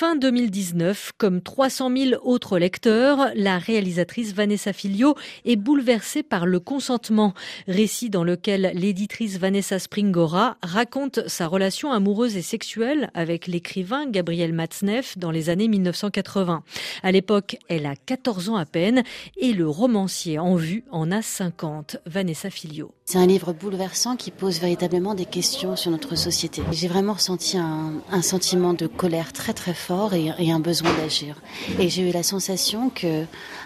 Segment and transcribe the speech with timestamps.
[0.00, 6.58] Fin 2019, comme 300 000 autres lecteurs, la réalisatrice Vanessa Filio est bouleversée par le
[6.58, 7.34] consentement,
[7.68, 14.54] récit dans lequel l'éditrice Vanessa Springora raconte sa relation amoureuse et sexuelle avec l'écrivain Gabriel
[14.54, 16.62] Matzneff dans les années 1980.
[17.02, 19.02] À l'époque, elle a 14 ans à peine
[19.36, 21.98] et le romancier en vue en a 50.
[22.06, 22.94] Vanessa Filio.
[23.10, 26.62] C'est un livre bouleversant qui pose véritablement des questions sur notre société.
[26.70, 31.34] J'ai vraiment ressenti un, sentiment de colère très très fort et, et un besoin d'agir.
[31.80, 33.24] Et j'ai eu la sensation que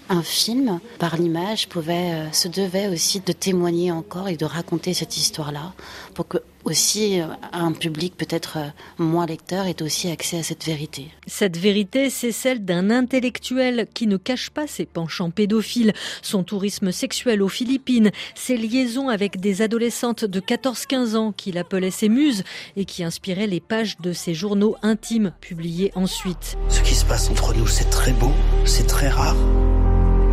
[0.08, 4.94] un film, par l'image, pouvait, euh, se devait aussi de témoigner encore et de raconter
[4.94, 5.74] cette histoire-là,
[6.14, 8.68] pour que aussi euh, un public peut-être euh,
[8.98, 11.10] moins lecteur ait aussi accès à cette vérité.
[11.26, 16.92] Cette vérité, c'est celle d'un intellectuel qui ne cache pas ses penchants pédophiles, son tourisme
[16.92, 22.44] sexuel aux Philippines, ses liaisons avec des adolescentes de 14-15 ans qu'il appelait ses muses
[22.76, 26.56] et qui inspiraient les pages de ses journaux intimes publiés ensuite.
[26.68, 28.32] Ce qui se passe entre nous, c'est très beau,
[28.64, 29.36] c'est très rare.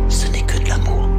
[0.08, 1.11] Ce n'est que de l'amour.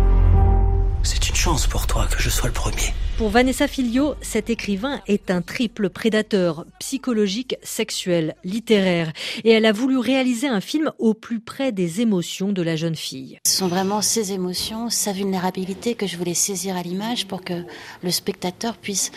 [1.53, 2.95] Chance pour toi que je sois le premier.
[3.15, 9.13] Pour Vanessa Filio, cet écrivain est un triple prédateur psychologique, sexuel, littéraire.
[9.43, 12.95] Et elle a voulu réaliser un film au plus près des émotions de la jeune
[12.95, 13.37] fille.
[13.45, 17.63] Ce sont vraiment ses émotions, sa vulnérabilité que je voulais saisir à l'image pour que
[18.01, 19.11] le spectateur puisse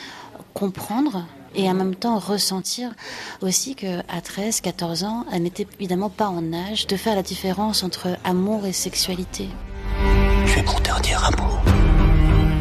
[0.53, 2.93] comprendre et en même temps ressentir
[3.41, 7.23] aussi que à 13, 14 ans, elle n'était évidemment pas en âge de faire la
[7.23, 9.49] différence entre amour et sexualité.
[10.45, 11.63] Je vais mon dernier amour.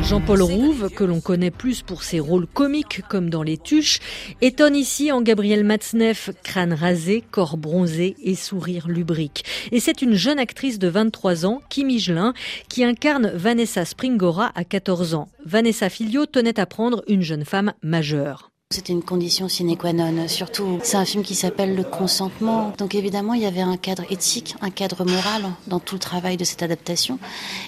[0.08, 4.00] Jean-Paul Rouve, que l'on connaît plus pour ses rôles comiques comme dans Les Tuches,
[4.40, 9.46] étonne ici en Gabriel Matzneff, crâne rasé, corps bronzé et sourire lubrique.
[9.72, 12.34] Et c'est une jeune actrice de 23 ans, Kim Higelin,
[12.70, 15.28] qui incarne Vanessa Springora à 14 ans.
[15.44, 18.52] Vanessa Filio tenait à prendre une jeune femme majeure.
[18.72, 20.28] C'était une condition sine qua non.
[20.28, 22.74] Surtout, c'est un film qui s'appelle Le consentement.
[22.80, 26.36] Donc évidemment, il y avait un cadre éthique, un cadre moral dans tout le travail
[26.36, 27.20] de cette adaptation.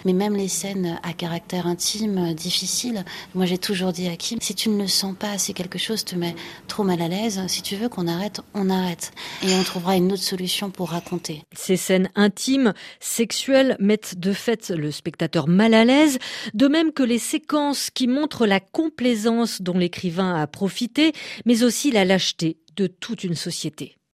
[0.05, 3.05] Mais même les scènes à caractère intime, difficiles,
[3.35, 6.03] moi j'ai toujours dit à Kim, si tu ne le sens pas, si quelque chose
[6.03, 6.35] te met
[6.67, 9.11] trop mal à l'aise, si tu veux qu'on arrête, on arrête.
[9.43, 11.43] Et on trouvera une autre solution pour raconter.
[11.55, 16.17] Ces scènes intimes, sexuelles, mettent de fait le spectateur mal à l'aise,
[16.55, 20.86] de même que les séquences qui montrent la complaisance dont l'écrivain a profité
[21.45, 23.97] mais aussi la lâcheté de toute une société.